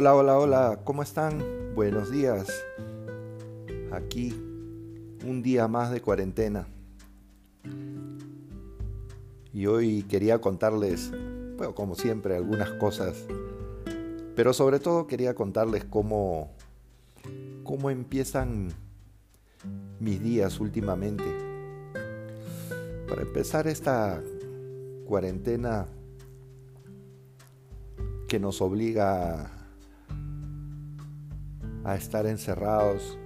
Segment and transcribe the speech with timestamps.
[0.00, 1.44] Hola, hola, hola, ¿cómo están?
[1.74, 2.48] Buenos días.
[3.92, 4.30] Aquí
[5.26, 6.66] un día más de cuarentena.
[9.52, 11.10] Y hoy quería contarles,
[11.58, 13.26] bueno, como siempre, algunas cosas,
[14.34, 16.50] pero sobre todo quería contarles cómo,
[17.62, 18.70] cómo empiezan
[19.98, 21.26] mis días últimamente.
[23.06, 24.22] Para empezar esta
[25.04, 25.84] cuarentena
[28.28, 29.59] que nos obliga
[31.84, 33.18] a estar encerrados.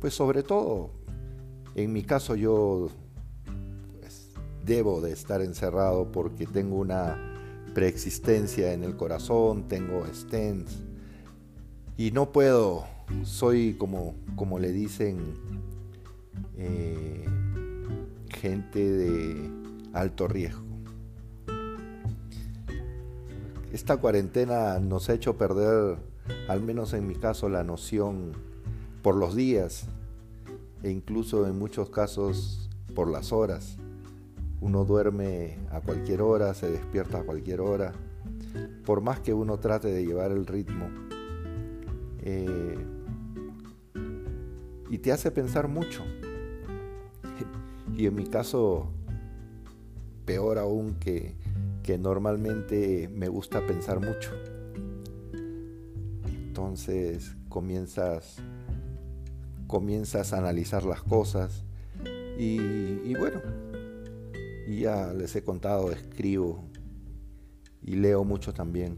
[0.00, 0.90] Pues sobre todo,
[1.74, 2.88] en mi caso yo
[4.00, 4.30] pues,
[4.64, 7.18] debo de estar encerrado porque tengo una
[7.74, 10.82] preexistencia en el corazón, tengo stents
[11.96, 12.84] y no puedo,
[13.22, 15.34] soy como, como le dicen
[16.56, 17.24] eh,
[18.28, 19.50] gente de
[19.92, 20.64] alto riesgo.
[23.72, 25.98] Esta cuarentena nos ha hecho perder
[26.48, 28.32] al menos en mi caso, la noción
[29.02, 29.86] por los días
[30.82, 33.76] e incluso en muchos casos por las horas.
[34.60, 37.92] Uno duerme a cualquier hora, se despierta a cualquier hora,
[38.84, 40.88] por más que uno trate de llevar el ritmo.
[42.20, 42.78] Eh,
[44.90, 46.02] y te hace pensar mucho.
[47.96, 48.90] Y en mi caso,
[50.26, 51.34] peor aún que,
[51.82, 54.32] que normalmente me gusta pensar mucho
[56.56, 58.38] entonces comienzas,
[59.66, 61.64] comienzas a analizar las cosas
[62.38, 63.42] y, bueno,
[64.66, 66.64] ya les he contado, escribo
[67.82, 68.96] y leo mucho también.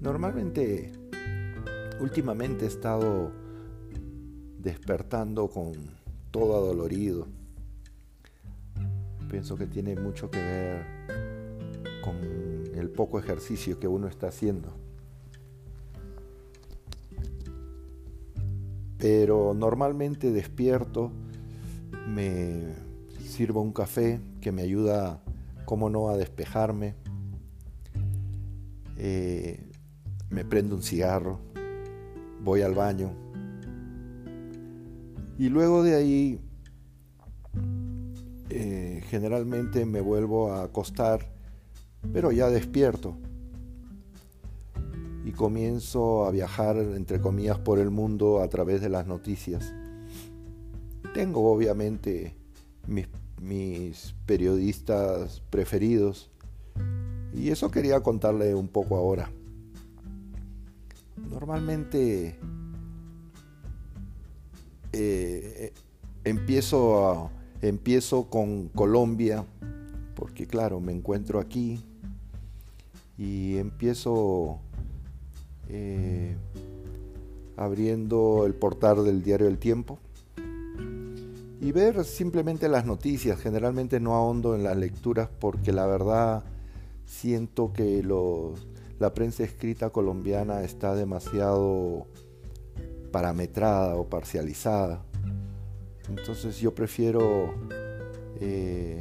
[0.00, 0.90] Normalmente,
[2.00, 3.30] últimamente he estado
[4.58, 5.74] despertando con
[6.30, 7.28] todo adolorido.
[9.30, 10.86] Pienso que tiene mucho que ver
[12.02, 12.16] con
[12.74, 14.83] el poco ejercicio que uno está haciendo.
[19.04, 21.12] Pero normalmente despierto,
[22.08, 22.72] me
[23.28, 25.22] sirvo un café que me ayuda,
[25.66, 26.94] como no, a despejarme,
[28.96, 29.68] eh,
[30.30, 31.38] me prendo un cigarro,
[32.42, 33.12] voy al baño.
[35.38, 36.40] Y luego de ahí
[38.48, 41.30] eh, generalmente me vuelvo a acostar,
[42.10, 43.18] pero ya despierto
[45.24, 49.72] y comienzo a viajar, entre comillas, por el mundo a través de las noticias.
[51.14, 52.34] Tengo obviamente
[52.86, 56.30] mis, periodistas preferidos
[57.32, 59.30] y eso quería contarle un poco ahora.
[61.30, 62.36] Normalmente
[64.92, 65.72] eh,
[66.24, 67.30] empiezo,
[67.62, 69.46] empiezo con Colombia,
[70.14, 71.82] porque claro, me encuentro aquí
[73.16, 74.60] y empiezo
[75.68, 76.36] eh,
[77.56, 79.98] abriendo el portal del diario El Tiempo
[81.60, 83.40] y ver simplemente las noticias.
[83.40, 86.44] Generalmente no ahondo en las lecturas porque la verdad
[87.06, 88.02] siento que
[88.98, 92.06] la prensa escrita colombiana está demasiado
[93.12, 95.04] parametrada o parcializada.
[96.08, 97.54] Entonces yo prefiero
[98.40, 99.00] eh,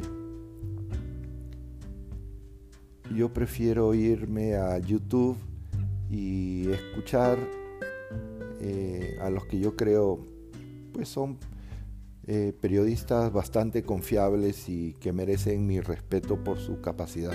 [3.13, 5.38] yo prefiero irme a YouTube
[6.13, 7.40] y escuchar
[8.59, 10.19] eh, a los que yo creo
[10.94, 11.40] pues son
[12.28, 17.34] eh, periodistas bastante confiables y que merecen mi respeto por su capacidad.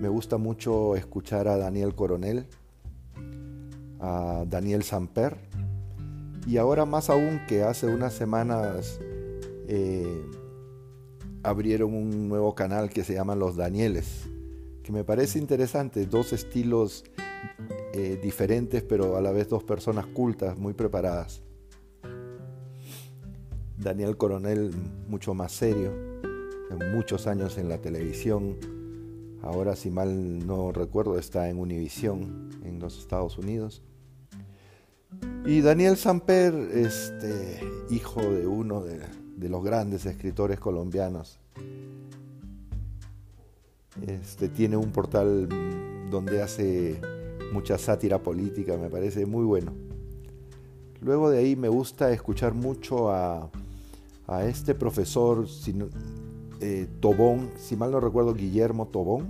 [0.00, 2.46] Me gusta mucho escuchar a Daniel Coronel,
[4.00, 5.36] a Daniel Samper
[6.46, 8.98] y ahora más aún que hace unas semanas
[9.68, 10.24] eh,
[11.42, 14.31] abrieron un nuevo canal que se llama Los Danieles
[14.82, 17.04] que me parece interesante, dos estilos
[17.94, 21.42] eh, diferentes, pero a la vez dos personas cultas, muy preparadas.
[23.78, 24.70] Daniel Coronel,
[25.08, 25.92] mucho más serio,
[26.94, 28.56] muchos años en la televisión,
[29.42, 33.82] ahora si mal no recuerdo está en Univision en los Estados Unidos.
[35.44, 41.40] Y Daniel Samper, este, hijo de uno de los grandes escritores colombianos,
[44.00, 45.48] este, tiene un portal
[46.10, 47.00] donde hace
[47.52, 49.72] mucha sátira política, me parece muy bueno.
[51.00, 53.50] Luego de ahí me gusta escuchar mucho a,
[54.44, 55.46] este profesor
[56.60, 59.28] eh, Tobón, si mal no recuerdo, Guillermo Tobón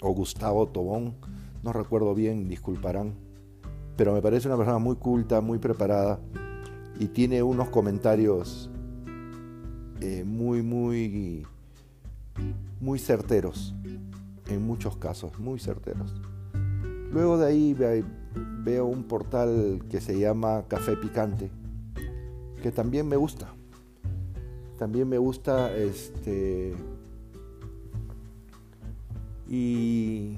[0.00, 1.14] o Gustavo Tobón,
[1.62, 3.14] no recuerdo bien, disculparán,
[3.96, 6.18] pero me parece una persona muy culta, muy preparada
[6.98, 8.68] y tiene unos comentarios
[10.00, 11.46] eh, muy, muy
[12.80, 13.74] muy certeros.
[14.48, 16.12] en muchos casos, muy certeros.
[17.10, 17.74] Luego de ahí
[18.64, 21.50] veo un portal que se llama Café Picante,
[22.62, 23.48] que también me gusta.
[24.78, 26.74] También me gusta este
[29.48, 30.36] y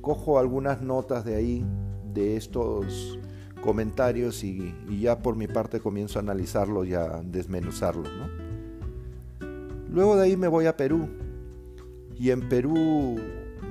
[0.00, 1.64] cojo algunas notas de ahí,
[2.12, 3.18] de estos
[3.62, 8.08] comentarios y, ya por mi parte comienzo a analizarlos y a desmenuzarlos.
[9.92, 11.08] Luego de ahí me voy a Perú
[12.16, 13.16] y en Perú,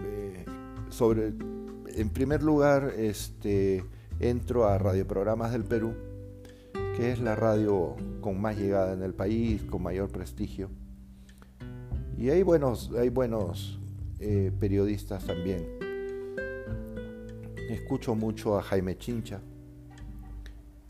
[0.06, 0.45] eh,
[0.89, 3.86] sobre, en primer lugar, este,
[4.19, 5.94] entro a Radioprogramas del Perú,
[6.98, 10.69] que es la radio con más llegada en el país, con mayor prestigio.
[12.18, 13.80] Y hay buenos, hay buenos
[14.19, 15.66] eh, periodistas también.
[17.69, 19.39] Escucho mucho a Jaime Chincha,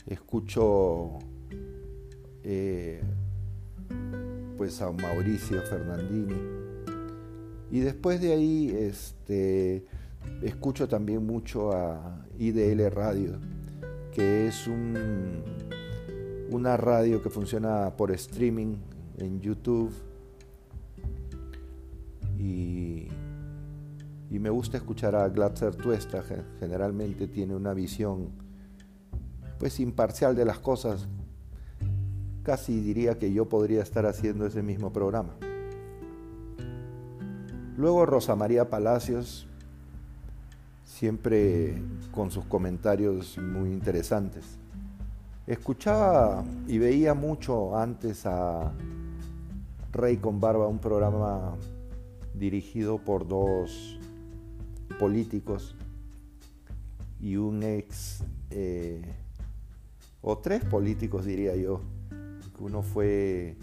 [0.06, 1.18] escucho
[2.42, 3.00] eh,
[4.60, 6.36] pues a Mauricio Fernandini
[7.70, 9.86] y después de ahí este,
[10.42, 13.38] escucho también mucho a IDL Radio,
[14.12, 15.42] que es un,
[16.50, 18.76] una radio que funciona por streaming
[19.16, 19.94] en YouTube
[22.38, 23.08] y,
[24.28, 26.22] y me gusta escuchar a Glatzer Tuesta,
[26.58, 28.28] generalmente tiene una visión
[29.58, 31.08] pues imparcial de las cosas.
[32.42, 35.34] Casi diría que yo podría estar haciendo ese mismo programa.
[37.76, 39.46] Luego Rosa María Palacios,
[40.84, 41.80] siempre
[42.12, 44.58] con sus comentarios muy interesantes.
[45.46, 48.72] Escuchaba y veía mucho antes a
[49.92, 51.56] Rey con Barba, un programa
[52.34, 53.98] dirigido por dos
[54.98, 55.74] políticos
[57.20, 59.02] y un ex, eh,
[60.22, 61.80] o tres políticos diría yo.
[62.60, 63.56] Uno fue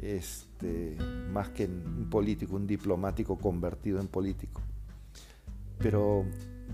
[0.00, 0.96] este,
[1.32, 4.60] más que un político, un diplomático convertido en político.
[5.78, 6.24] Pero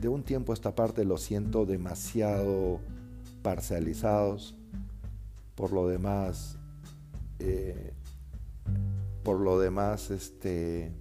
[0.01, 2.81] de un tiempo a esta parte lo siento demasiado
[3.43, 4.57] parcializados.
[5.55, 6.59] Por lo demás,
[7.39, 7.93] eh,
[9.23, 10.93] por lo demás, este,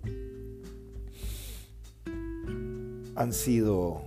[3.16, 4.02] han sido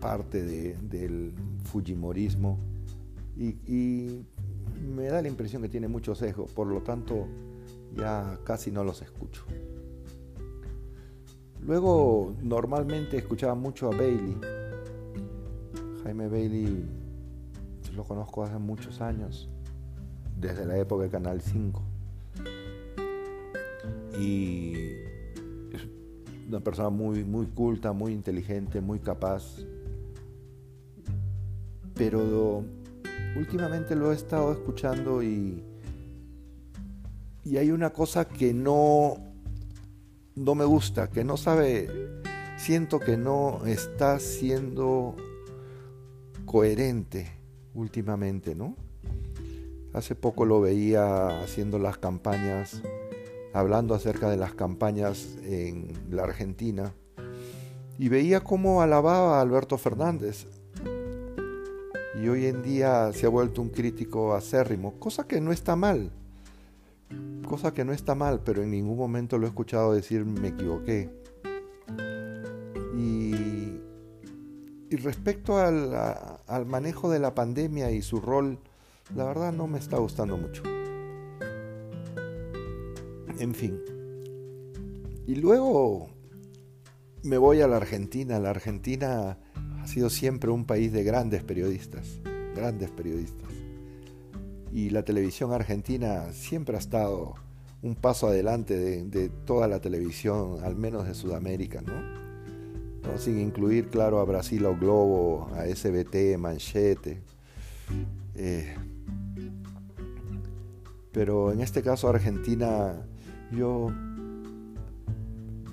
[0.00, 1.32] parte del
[1.64, 2.58] Fujimorismo
[3.36, 4.22] y,
[4.80, 7.26] me da la impresión que tiene mucho sesgo, por lo tanto
[7.94, 9.44] ya casi no los escucho.
[11.60, 14.36] Luego normalmente escuchaba mucho a Bailey.
[16.04, 16.84] Jaime Bailey
[17.94, 19.48] lo conozco hace muchos años,
[20.38, 21.82] desde la época de Canal 5
[24.18, 24.72] y
[25.72, 25.86] es
[26.48, 29.58] una persona muy, muy culta, muy inteligente, muy capaz.
[31.94, 32.64] Pero
[33.36, 35.62] últimamente lo he estado escuchando y,
[37.44, 39.16] y hay una cosa que no,
[40.34, 41.88] no me gusta, que no sabe,
[42.56, 45.16] siento que no está siendo
[46.44, 47.30] coherente
[47.74, 48.76] últimamente, ¿no?
[49.92, 52.82] Hace poco lo veía haciendo las campañas
[53.56, 56.92] hablando acerca de las campañas en la Argentina
[57.98, 60.46] y veía cómo alababa a Alberto Fernández.
[62.20, 66.10] Y hoy en día se ha vuelto un crítico acérrimo, cosa que no está mal,
[67.46, 71.10] cosa que no está mal, pero en ningún momento lo he escuchado decir me equivoqué.
[72.96, 73.80] Y,
[74.88, 75.94] y respecto al,
[76.46, 78.58] al manejo de la pandemia y su rol,
[79.14, 80.62] la verdad no me está gustando mucho.
[83.38, 83.78] En fin.
[85.26, 86.08] Y luego
[87.22, 88.38] me voy a la Argentina.
[88.38, 89.38] La Argentina
[89.86, 92.18] ha sido siempre un país de grandes periodistas,
[92.56, 93.48] grandes periodistas.
[94.72, 97.34] Y la televisión argentina siempre ha estado
[97.82, 101.92] un paso adelante de, toda la televisión, al menos de Sudamérica, ¿no?
[103.16, 107.22] Sin incluir, claro, a Brasil o Globo, a SBT, Manchete.
[108.34, 108.74] Eh,
[111.12, 113.06] pero en este caso Argentina
[113.52, 113.92] yo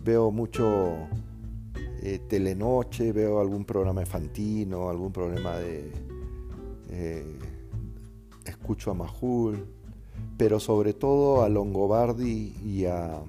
[0.04, 1.08] veo mucho
[2.06, 5.90] eh, telenoche, veo algún programa infantino, algún programa de...
[6.90, 7.40] Eh,
[8.46, 9.66] escucho a Majul,
[10.38, 13.22] pero sobre todo a Longobardi y a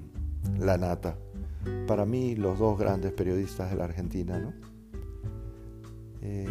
[0.58, 1.16] La Nata.
[1.86, 4.52] Para mí los dos grandes periodistas de la Argentina, ¿no?
[6.22, 6.48] Eh,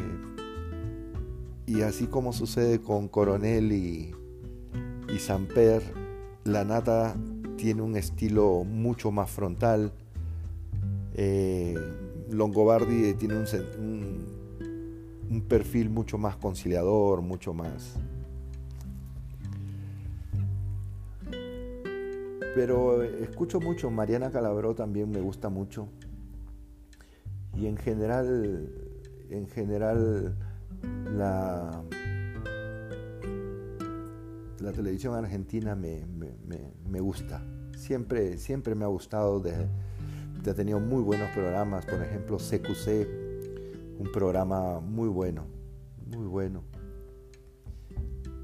[1.65, 4.15] y así como sucede con Coronel y,
[5.13, 5.83] y Samper,
[6.45, 7.17] La Nata
[7.57, 9.91] tiene un estilo mucho más frontal.
[12.31, 13.45] Longobardi tiene un,
[15.47, 17.95] perfil mucho más conciliador, mucho más...
[22.55, 25.87] pero escucho mucho, Mariana Calabró también me gusta mucho.
[27.55, 28.69] Y en general,
[29.31, 30.37] en general,
[31.15, 31.83] la,
[34.59, 36.05] la televisión argentina me,
[36.87, 37.43] me, gusta.
[37.75, 39.41] Siempre, siempre me ha gustado.
[40.45, 43.07] He tenido muy buenos programas, por ejemplo, CQC,
[43.99, 45.45] un programa muy bueno,
[46.05, 46.63] muy bueno.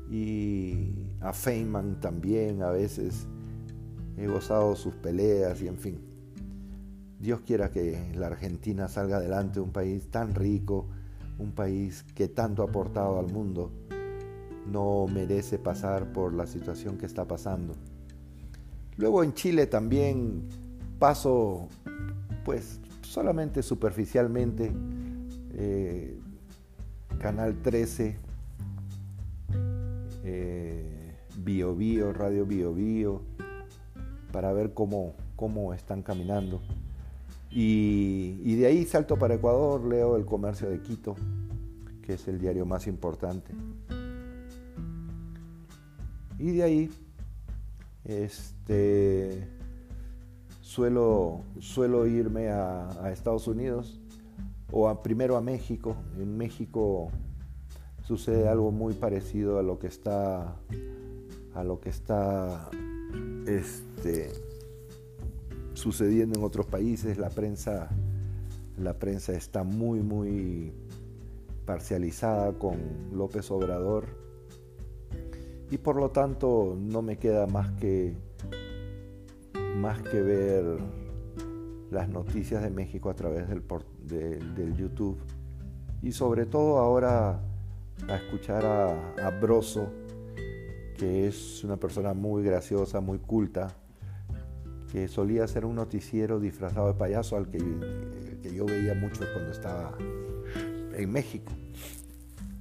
[0.09, 3.27] Y a Feynman también a veces
[4.17, 5.99] he gozado sus peleas y en fin.
[7.19, 10.87] Dios quiera que la Argentina salga adelante, un país tan rico,
[11.37, 13.73] un país que tanto ha aportado al mundo,
[14.71, 17.75] no merece pasar por la situación que está pasando.
[18.95, 20.47] Luego en Chile también
[20.99, 21.67] paso,
[22.45, 24.71] pues solamente superficialmente,
[25.53, 26.19] eh,
[27.19, 28.17] Canal 13,
[30.23, 33.21] eh, Bio Bio, Radio Bio Bio,
[34.31, 36.61] para ver cómo, cómo están caminando.
[37.49, 41.15] Y, y, de ahí salto para Ecuador, leo El Comercio de Quito,
[42.03, 43.53] que es el diario más importante.
[46.37, 46.89] Y de ahí
[48.05, 49.47] este,
[50.69, 53.99] suelo, suelo irme a, Estados Unidos
[54.71, 55.95] o a, primero a México.
[56.19, 57.09] En México
[58.03, 60.55] sucede algo muy parecido a lo que está
[61.55, 62.69] a lo que está
[63.47, 64.31] este,
[65.73, 67.17] sucediendo en otros países.
[67.17, 67.89] La prensa,
[68.77, 70.71] la prensa está muy, muy
[71.65, 72.77] parcializada con
[73.11, 74.05] López Obrador
[75.71, 78.15] y por lo tanto no me queda más que,
[79.79, 80.77] más que ver
[81.89, 85.17] las noticias de México a través del, YouTube
[86.01, 87.39] y sobre todo ahora
[88.07, 89.89] a escuchar a, a Broso,
[90.97, 93.75] que es una persona muy graciosa, muy culta,
[94.91, 97.59] que solía ser un noticiero disfrazado de payaso al que,
[98.41, 99.97] que yo veía mucho cuando estaba
[100.93, 101.51] en México.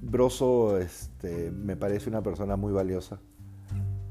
[0.01, 3.19] Broso este, me parece una persona muy valiosa.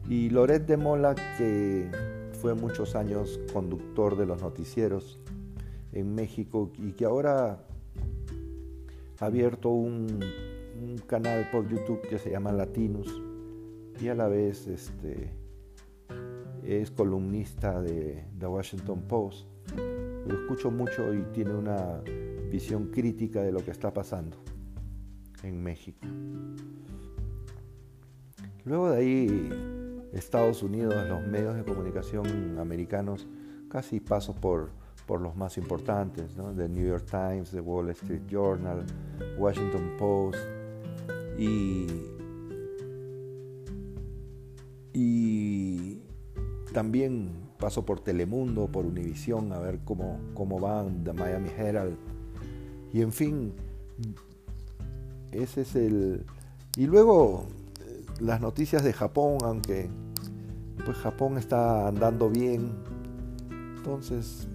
[0.09, 1.91] Y Loret de Mola, que
[2.40, 5.18] fue muchos años conductor de los noticieros
[5.92, 7.64] en México y que ahora
[9.18, 10.21] ha abierto un,
[11.07, 13.21] canal por YouTube que se llama Latinus
[14.00, 15.33] y a la vez este,
[16.64, 19.49] es columnista de The Washington Post.
[20.26, 22.00] Lo escucho mucho y tiene una
[22.50, 24.37] visión crítica de lo que está pasando
[25.42, 26.07] en México.
[28.64, 29.77] Luego de ahí,
[30.12, 33.27] Estados Unidos, los medios de comunicación americanos,
[33.69, 34.71] casi paso por,
[35.07, 36.53] por los más importantes, ¿no?
[36.53, 38.85] The New York Times, The Wall Street Journal,
[39.37, 40.38] Washington Post,
[41.38, 41.87] y,
[44.93, 46.03] y
[46.73, 51.97] también paso por Telemundo, por Univision, a ver cómo, cómo van, The Miami Herald,
[52.93, 53.53] y en fin,
[55.33, 56.25] ese es el...
[56.77, 57.47] Y luego
[58.20, 59.88] las noticias de Japón, aunque
[60.84, 62.72] pues Japón está andando bien.
[63.76, 64.48] Entonces,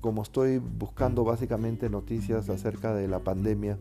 [0.00, 3.78] como estoy buscando básicamente noticias acerca de la pandemia,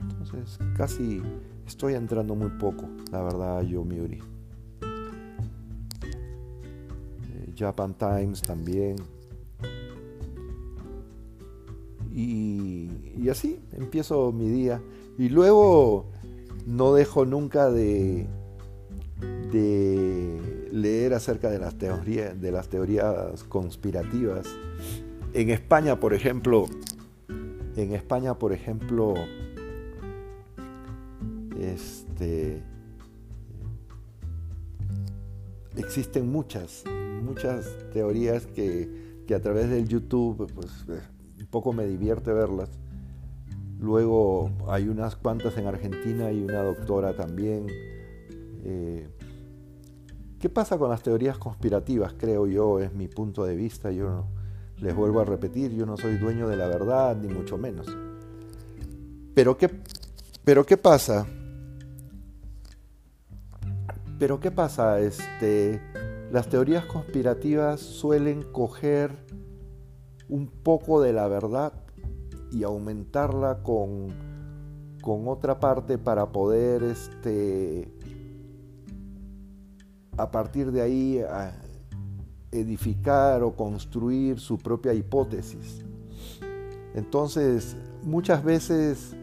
[0.00, 1.22] entonces casi
[1.66, 4.20] estoy entrando muy poco, la verdad, yo Miuri.
[7.22, 8.96] Eh, Japan Times también.
[12.12, 14.82] Y, así empiezo mi día.
[15.16, 16.06] Y luego
[16.66, 18.26] no dejo nunca de,
[19.52, 24.46] de leer acerca de las, teorías, de las teorías conspirativas.
[25.32, 26.66] En España, por ejemplo,
[27.76, 29.14] en España, por ejemplo,
[31.58, 32.62] este,
[35.76, 36.84] existen muchas,
[37.22, 40.86] muchas teorías que, que a través del YouTube pues,
[41.50, 42.70] poco me divierte verlas.
[43.80, 47.66] Luego hay unas cuantas en Argentina y una doctora también.
[48.62, 49.08] Eh,
[50.38, 52.12] ¿Qué pasa con las teorías conspirativas?
[52.18, 53.90] Creo yo, es mi punto de vista.
[53.90, 54.26] Yo
[54.76, 57.86] les vuelvo a repetir, yo no soy dueño de la verdad, ni mucho menos.
[59.34, 59.70] Pero ¿qué,
[60.44, 61.26] pero qué pasa?
[64.18, 65.00] Pero ¿qué pasa?
[65.00, 65.80] Este,
[66.30, 69.16] las teorías conspirativas suelen coger
[70.28, 71.72] un poco de la verdad
[72.52, 74.08] y aumentarla con,
[75.02, 77.92] con otra parte para poder este,
[80.16, 81.24] a partir de ahí
[82.52, 85.84] edificar o construir su propia hipótesis.
[86.94, 89.14] Entonces, muchas veces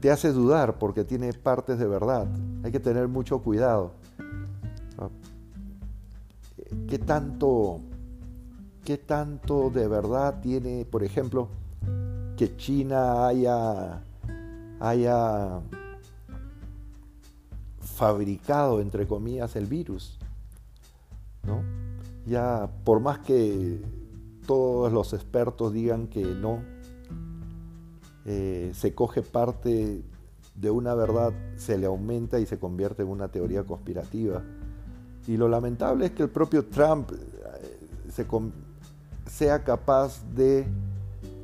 [0.00, 2.26] te hace dudar porque tiene partes de verdad.
[2.64, 3.92] Hay que tener mucho cuidado.
[6.88, 7.80] qué tanto,
[8.84, 11.48] qué tanto de verdad tiene, por ejemplo,
[12.36, 14.02] que China haya,
[14.80, 15.60] haya
[17.80, 20.18] fabricado, entre comillas, el virus.
[21.44, 21.62] ¿no?
[22.26, 23.80] Ya por más que
[24.46, 26.62] todos los expertos digan que no,
[28.24, 30.02] eh, se coge parte
[30.54, 34.42] de una verdad, se le aumenta y se convierte en una teoría conspirativa.
[35.26, 38.26] Y lo lamentable es que el propio Trump eh,
[39.26, 40.66] sea capaz de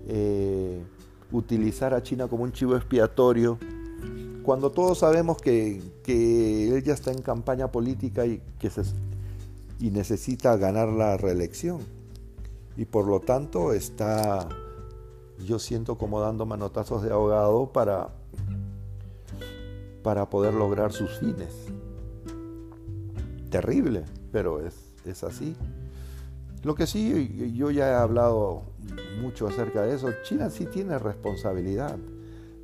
[0.09, 0.83] eh,
[1.31, 3.59] utilizar a China como un chivo expiatorio,
[4.43, 8.83] cuando todos sabemos que, que él ya está en campaña política y, que se,
[9.79, 11.81] y necesita ganar la reelección.
[12.77, 14.49] Y por lo tanto está,
[15.45, 18.09] yo siento como dando manotazos de ahogado para,
[20.03, 21.67] para poder lograr sus fines.
[23.51, 25.55] Terrible, pero es, es así.
[26.65, 28.63] Lo que sí, yo ya he hablado
[29.23, 31.97] mucho acerca de eso, China sí tiene responsabilidad,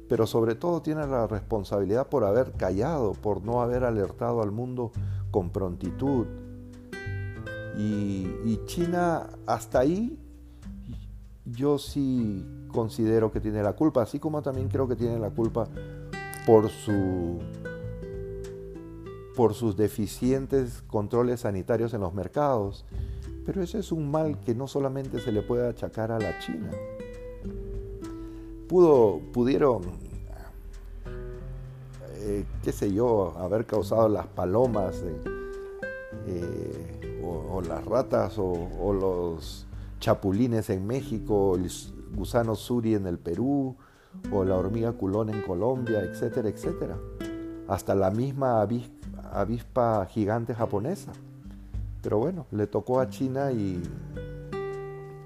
[0.09, 4.93] pero sobre todo tiene la responsabilidad por haber callado, por no haber alertado al mundo
[5.31, 6.27] con prontitud.
[7.77, 10.19] Y, China hasta ahí
[11.45, 15.69] yo sí considero que tiene la culpa, así como también creo que tiene la culpa
[16.47, 17.41] por su
[19.37, 22.85] por sus deficientes controles sanitarios en los mercados
[23.45, 26.71] pero ese es un mal que no solamente se le puede achacar a la China.
[28.69, 29.83] Pudo, pudieron,
[32.17, 35.21] eh, qué sé yo, haber causado las palomas eh,
[36.27, 39.67] eh, o, las ratas o, los
[40.01, 41.71] chapulines en México, el
[42.15, 43.77] gusano suri en el Perú
[44.33, 46.97] o la hormiga culón en Colombia, etcétera, etcétera.
[47.69, 48.67] Hasta la misma
[49.33, 51.13] avispa gigante japonesa.
[52.05, 53.83] Pero bueno, le tocó a China y,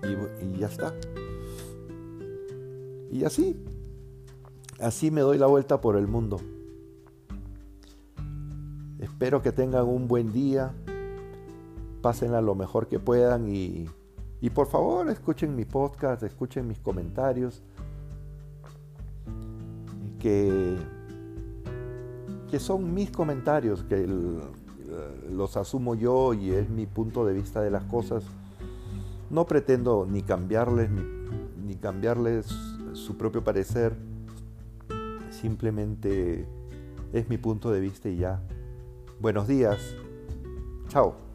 [0.05, 0.95] y, ya está.
[3.11, 3.61] Y así,
[4.79, 6.41] así me doy la vuelta por el mundo.
[9.01, 10.73] Espero que tengan un buen día,
[12.01, 13.87] pásenla lo mejor que puedan y,
[14.41, 17.61] y por favor escuchen mi podcast, escuchen mis comentarios,
[20.21, 20.77] que,
[22.49, 24.41] que son mis comentarios, que el,
[25.31, 28.25] los asumo yo y es mi punto de vista de las cosas.
[29.31, 32.47] No pretendo ni cambiarles ni, cambiarles
[32.93, 33.95] su propio parecer.
[35.31, 36.47] Simplemente
[37.13, 38.43] es mi punto de vista y ya.
[39.21, 39.95] Buenos días.
[40.89, 41.28] Chao.